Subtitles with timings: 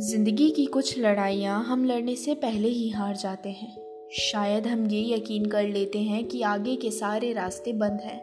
[0.00, 5.00] ज़िंदगी की कुछ लड़ाइयाँ हम लड़ने से पहले ही हार जाते हैं। शायद हम ये
[5.14, 8.20] यकीन कर लेते हैं कि आगे के सारे रास्ते बंद हैं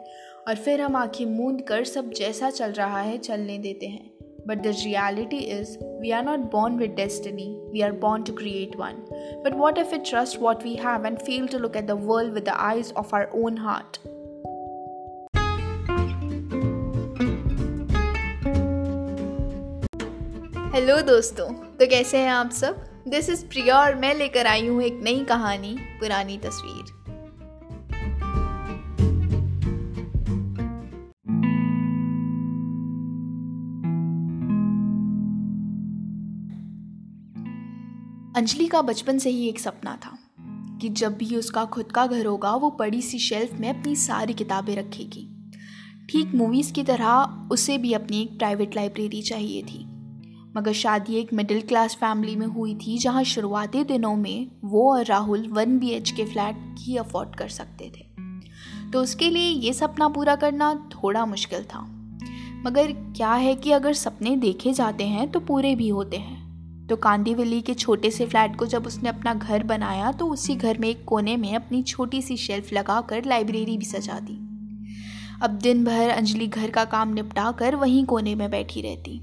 [0.47, 4.09] और फिर हम आँखें मूंद कर सब जैसा चल रहा है चलने देते हैं।
[4.47, 8.75] But the reality is we are not born with destiny we are born to create
[8.75, 9.05] one
[9.45, 12.33] but what if it trust what we have and feel to look at the world
[12.33, 13.97] with the eyes of our own heart
[20.73, 22.85] hello दोस्तों। तो कैसे हैं आप सब?
[23.07, 26.95] This is प्रिया और मैं लेकर आई हूँ एक नई कहानी, पुरानी तस्वीर।
[38.37, 40.17] अंजलि का बचपन से ही एक सपना था
[40.81, 44.33] कि जब भी उसका खुद का घर होगा, वो बड़ी सी शेल्फ में अपनी सारी
[44.33, 45.51] किताबें रखेगी।
[46.09, 49.86] ठीक मूवीज़ की तरह उसे भी अपनी एक प्राइवेट लाइब्रेरी चाहिए थी।
[50.55, 55.05] मगर शादी एक मिडिल क्लास फैमिली में हुई थी, जहाँ शुरुआती दिनों में वो और
[55.05, 58.05] Rahul one BHK flat ही अफोर्ड कर सकते थे।
[58.91, 61.81] तो उसके लिए ये सपना पूरा करना थोड़ा मुश्किल था।
[62.65, 66.95] मगर क्या है कि अगर सपने देखे जाते हैं तो पूरे भी होते हैं। तो
[66.95, 70.87] कांदीवली के छोटे से फ्लैट को जब उसने अपना घर बनाया तो उसी घर में
[70.89, 74.37] एक कोने में अपनी छोटी सी शेल्फ लगाकर लाइब्रेरी भी सजा दी।
[75.43, 79.19] अब दिन भर अंजलि घर का काम निपटा कर वहीं कोने में बैठी रहती।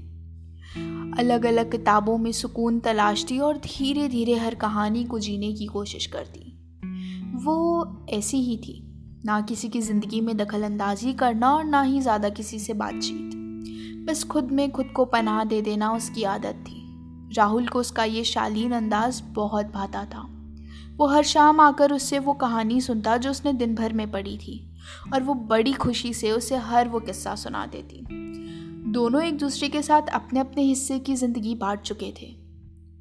[1.19, 6.05] अलग अलग किताबों में सुकून, तलाशती और धीरे धीरे हर कहानी को जीने की कोशिश
[6.05, 6.51] करती।
[7.45, 8.81] वो ऐसी ही थी।
[9.25, 13.35] ना किसी की ज़िंदगी में दखल अंदाजी करना और ना ही ज़्यादा किसी से बातचीत।
[14.07, 16.81] बस खुद में खुद को पनाह दे देना उसकी आदत थी।
[17.37, 20.27] राहुल को उसका ये शालीन अंदाज बहुत भाता था।
[20.97, 24.61] वो हर शाम आकर उससे वो कहानी सुनता जो उसने दिन भर में पढ़ी थी।
[25.13, 28.05] और वो बड़ी खुशी से उसे हर वो किस्सा सुना देती।
[28.95, 32.37] दोनों एक दूसरे के साथ अपने अपने हिस्से की ज़िंदगी बांट चुके थे।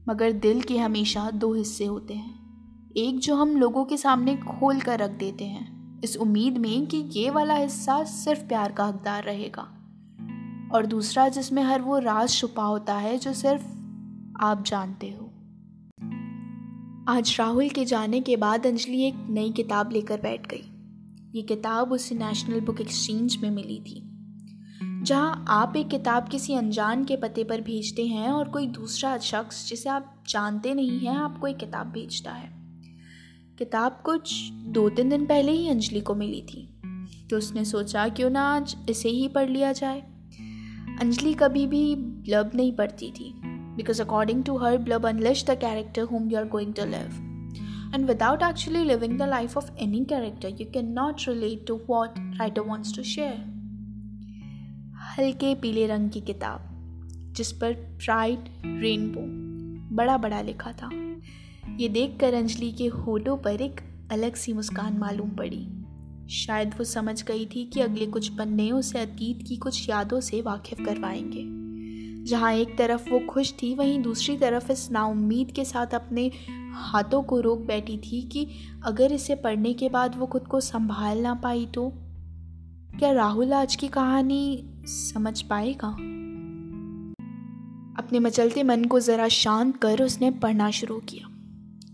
[0.09, 4.81] मगर दिल के हमेशा दो हिस्से होते हैं। एक जो हम लोगों के सामने खोल
[4.81, 9.23] कर रख देते हैं। इस उम्मीद में कि ये वाला हिस्सा सिर्फ़ प्यार का हकदार
[9.23, 9.63] रहेगा।
[10.75, 13.65] और दूसरा जिसमें हर वो राज छुपा होता है जो सिर्फ़
[14.45, 15.27] आप जानते हो।
[17.09, 20.65] आज राहुल के जाने के बाद अंजलि एक नई किताब लेकर बैठ गई।
[21.35, 24.11] ये किताब उसे नेशनल बुक एक्सचेंज में मिली थी।
[25.05, 29.69] जहाँ आप एक किताब किसी अनजान के पते पर भेजते हैं और कोई दूसरा शख्स
[29.69, 32.49] जिसे आप जानते नहीं हैं, आपको एक किताब भेजता है।
[33.59, 36.69] किताब कुछ दो तीन दिन पहले ही अंजलि को मिली थी
[37.31, 40.01] तो उसने सोचा क्यों ना आज इसे ही पढ़ लिया जाए।
[41.01, 43.33] अंजलि कभी भी ब्लब नहीं पढ़ती थी
[43.77, 47.21] because according to her blurb unleash the character whom you are going to live
[47.95, 52.65] and without actually living the life of any character, you cannot relate to what writer
[52.71, 53.54] wants to share.
[55.19, 56.61] हल्के पीले रंग की किताब,
[57.37, 59.21] जिस पर pride rainbow
[59.97, 60.91] बड़ा बड़ा लिखा था।
[61.77, 63.81] ये देख कर अंजलि के होठों पर एक
[64.13, 65.69] अलग सी मुस्कान मालूम पड़ी।
[66.31, 70.41] शायद वो समझ गई थी कि अगले कुछ पन्ने उसे अतीत की कुछ यादों से
[70.41, 71.65] वाकिफ करवाएँगे।
[72.25, 76.31] जहाँ एक तरफ़ वो खुश थी, वहीं दूसरी तरफ़ इस नाउम्मीद के साथ अपने
[76.73, 78.49] हाथों को रोक बैठी थी कि
[78.85, 81.93] अगर इसे पढ़ने के बाद वो खुद को संभाल ना पाई तो।
[82.99, 85.89] क्या राहुल आज की कहानी समझ पाएगा?
[87.99, 91.31] अपने मचलते मन को ज़रा शांत कर उसने पढ़ना शुरू किया।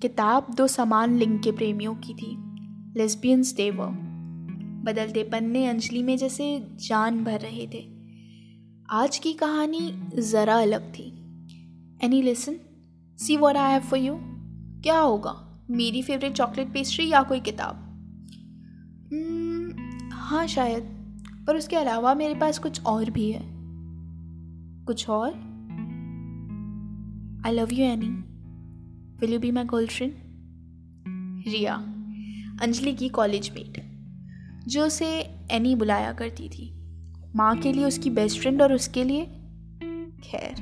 [0.02, 2.36] किताब दो समान लिंग के प्रेमियों की थी।
[2.98, 3.86] लेस्बियंस थे वो
[4.82, 8.00] बदलते पन्ने अंजलि में जैसे जान भर रहे थे।
[8.90, 11.08] आज की कहानी ज़रा अलग थी।
[12.04, 12.56] Annie listen
[13.18, 14.18] see what I have for you
[14.82, 15.64] क्या होगा?
[15.70, 17.86] मेरी फेवरेट चॉकलेट पेस्ट्री या कोई किताब?
[19.06, 19.80] Hmm,
[20.12, 20.99] हाँ शायद।
[21.50, 23.42] पर उसके अलावा मेरे पास कुछ और भी है।
[24.84, 25.32] कुछ और?
[27.46, 28.08] I love you Annie
[29.20, 30.12] will you be my girlfriend
[31.48, 31.74] Riya,
[32.62, 33.82] Anjali की कॉलेज मेट
[34.68, 35.08] जो उसे
[35.50, 36.72] एनी बुलाया करती थी।
[37.36, 39.24] माँ के लिए उसकी बेस्ट फ्रेंड और उसके लिए?
[40.24, 40.54] खैर,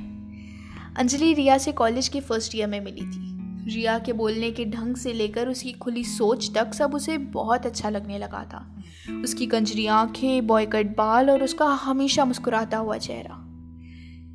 [0.97, 3.28] अंजलि रिया से कॉलेज के फ़र्स्ट ईयर में मिली थी।
[3.69, 7.89] रिया के बोलने के ढंग से लेकर उसकी खुली सोच तक सब उसे बहुत अच्छा
[7.89, 8.83] लगने लगा था।
[9.23, 13.45] उसकी कंजरी आँखें, बॉयकट बाल और उसका हमेशा मुस्कुराता हुआ चेहरा।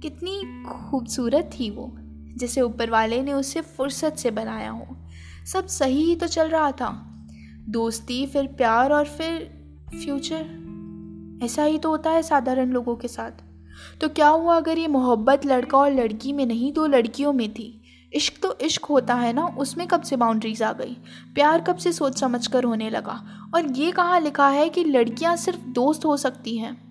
[0.03, 1.97] कितनी खूबसूरत थी वो,
[2.37, 4.87] जैसे ऊपर वाले ने उसे फुर्सत से बनाया हो।
[5.47, 7.11] सब सही ही तो चल रहा था।
[7.69, 9.65] दोस्ती, फिर प्यार और फिर
[10.05, 10.65] फ्यूचर।
[11.43, 13.31] ऐसा ही तो होता है साधारण लोगों के साथ।
[14.01, 17.84] तो क्या हुआ अगर ये मोहब्बत लड़का और लड़की में नहीं, दो लड़कियों में थी?
[18.15, 20.97] इश्क तो इश्क होता है ना, उसमें कब से बाउंड्रीज आ गई?
[21.35, 23.25] प्यार कब से सोच समझ कर होने लगा?
[23.55, 26.85] और ये कहाँ लिखा है कि लड़कियाँ सिर्फ़ दोस्त हो सकती हैं?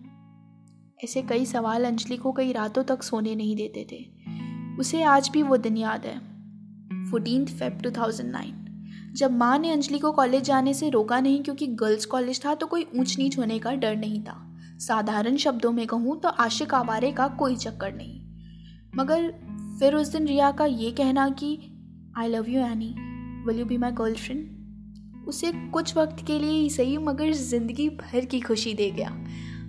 [1.03, 4.05] ऐसे कई सवाल अंजलि को कई रातों तक सोने नहीं देते थे।
[4.79, 6.17] उसे आज भी वो दिन याद है।
[7.11, 12.05] फोर्टीन फेब 2009 जब माँ ने अंजलि को कॉलेज जाने से रोका नहीं क्योंकि गर्ल्स
[12.05, 16.19] कॉलेज था तो कोई ऊंच नीच होने का डर नहीं था। साधारण शब्दों में कहूँ
[16.19, 18.19] तो आशिक आवारे का कोई चक्कर नहीं।
[18.95, 19.33] मगर
[19.79, 21.57] फिर उस दिन रिया का ये कहना कि
[22.17, 22.93] I love you Annie
[23.47, 28.25] will you be my girlfriend उसे कुछ वक्त के लिए ही सही, मगर ज़िंदगी भर
[28.25, 29.09] की खुशी दे गया।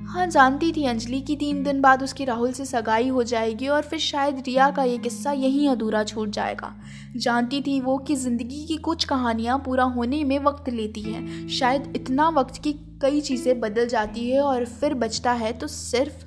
[0.06, 3.82] हाँ जानती थी अंजलि कि तीन दिन बाद उसकी राहुल से सगाई हो जाएगी और
[3.82, 6.74] फिर शायद रिया का ये किस्सा यहीं अधूरा छूट जाएगा।
[7.16, 11.92] जानती थी वो कि ज़िंदगी की कुछ कहानियाँ पूरा होने में वक्त लेती हैं। शायद
[11.96, 12.72] इतना वक्त की
[13.02, 16.24] कई चीज़ें बदल जाती है और फिर बचता है तो सिर्फ़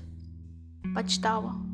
[0.96, 1.67] पछतावा।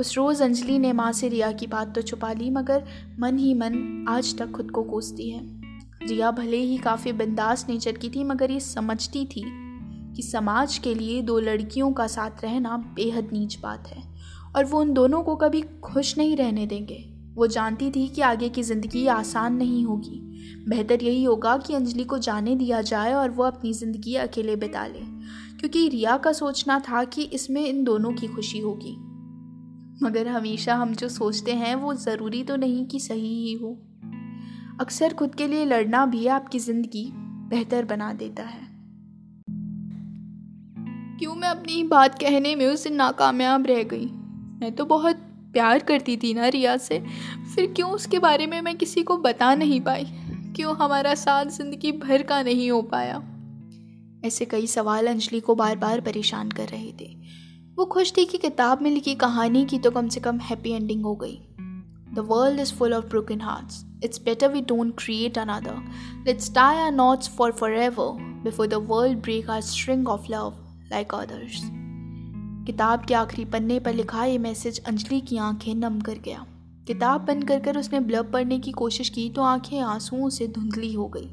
[0.00, 2.84] उस रोज़ अंजलि ने माँ से रिया की बात तो छुपा ली, मगर
[3.20, 5.40] मन ही मन आज तक खुद को कोसती है।
[6.02, 9.42] रिया भले ही काफ़ी बिंदास नेचर की थी, मगर ये समझती थी
[10.16, 14.02] कि समाज के लिए दो लड़कियों का साथ रहना बेहद नीच बात है,
[14.56, 17.04] और वो उन दोनों को कभी खुश नहीं रहने देंगे।
[17.34, 20.20] वो जानती थी कि आगे की ज़िंदगी आसान नहीं होगी।
[20.68, 24.86] बेहतर यही होगा कि अंजलि को जाने दिया जाए और वो अपनी ज़िंदगी अकेले बिता
[24.86, 25.00] ले,
[25.58, 28.96] क्योंकि रिया का सोचना था कि इसमें इन दोनों की खुशी होगी।
[30.02, 33.78] मगर हमेशा हम जो सोचते हैं वो ज़रूरी तो नहीं कि सही ही हो।
[34.80, 37.10] अक्सर खुद के लिए लड़ना भी आपकी ज़िंदगी
[37.48, 38.66] बेहतर बना देता है।
[41.18, 44.06] क्यों मैं अपनी बात कहने में उसे नाकामयाब रह गई?
[44.60, 45.16] मैं तो बहुत
[45.52, 46.98] प्यार करती थी ना रिया से।
[47.54, 50.04] फिर क्यों उसके बारे में मैं किसी को बता नहीं पाई?
[50.56, 53.22] क्यों हमारा साथ ज़िंदगी भर का नहीं हो पाया?
[54.24, 57.16] ऐसे कई सवाल अंजलि को बार बार परेशान कर रहे थे।
[57.78, 61.02] वो खुश थी कि किताब में लिखी कहानी की तो कम से कम हैप्पी एंडिंग
[61.02, 61.36] हो गई।
[62.14, 65.76] The world is full of broken hearts it's better we don't create another
[66.26, 70.56] let's tie our knots for forever before the world break our string of love
[70.90, 71.60] like others
[72.66, 76.46] किताब के आखिरी पन्ने पर लिखा ये message Anjali की आँखें नम कर गया।
[76.86, 80.92] किताब बंद कर कर उसने ब्लब पढ़ने की कोशिश की तो आँखें आंसुओं से धुंधली
[80.92, 81.28] हो गई।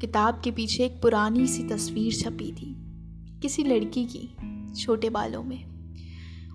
[0.00, 2.74] किताब के पीछे एक पुरानी सी तस्वीर छपी थी।
[3.42, 5.64] किसी लड़की की। छोटे बालों में।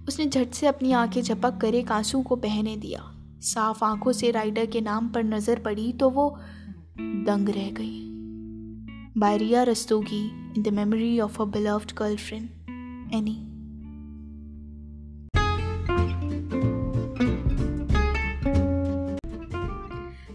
[0.08, 3.10] उसने झट से अपनी आँखें झपक कर एक आँसू को बहने दिया।
[3.44, 6.30] साफ़ आँखों से राइडर के नाम पर नज़र पड़ी तो वो
[7.00, 8.00] दंग रह गई।
[9.18, 10.22] Bairiya Rastogi
[10.58, 12.44] in the memory of a beloved girlfriend
[13.14, 13.36] Annie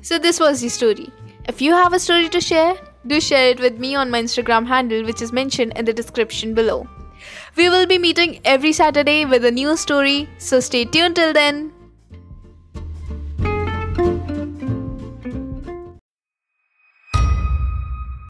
[0.05, 1.09] so this was story
[1.49, 2.77] if you have a story to share
[3.07, 6.55] do share it with me on my Instagram handle which is mention in the description
[6.55, 6.79] below
[7.57, 11.73] We will be meeting every Saturday with a new story, so stay tuned till then.